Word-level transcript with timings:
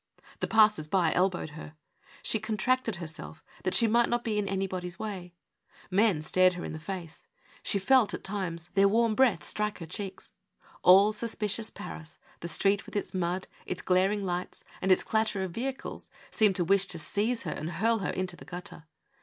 The 0.39 0.47
passers 0.47 0.87
by 0.87 1.13
elbowed 1.13 1.51
her. 1.51 1.75
She 2.23 2.39
contracted 2.39 2.95
herself 2.95 3.43
that 3.63 3.75
she 3.75 3.85
might 3.85 4.09
not 4.09 4.23
be 4.23 4.39
in 4.39 4.47
anybody's 4.47 4.97
way. 4.97 5.35
Men 5.91 6.23
stared 6.23 6.53
her 6.53 6.65
in 6.65 6.73
the 6.73 6.79
face. 6.79 7.27
She 7.61 7.77
felt, 7.77 8.11
at 8.15 8.23
times, 8.23 8.69
their 8.69 8.87
warm 8.87 9.13
breath 9.13 9.41
8S0 9.41 9.41
OUT 9.41 9.41
OF 9.41 9.41
WORK. 9.43 9.49
strike 9.49 9.79
lier 9.79 9.87
clieeks. 9.87 10.31
All 10.81 11.11
suspicious 11.11 11.69
Paris, 11.69 12.17
the 12.39 12.47
street 12.47 12.87
with 12.87 12.95
its 12.95 13.13
mud, 13.13 13.45
its 13.67 13.83
glaring 13.83 14.23
lights, 14.23 14.63
and 14.81 14.91
its 14.91 15.03
clatter 15.03 15.43
of 15.43 15.51
vehicles 15.51 16.09
seemed 16.31 16.55
to 16.55 16.65
wish 16.65 16.87
to 16.87 16.97
seize 16.97 17.43
her 17.43 17.51
and 17.51 17.73
hurl 17.73 17.99
her 17.99 18.09
into 18.09 18.35
the 18.35 18.45
gutter. 18.45 18.85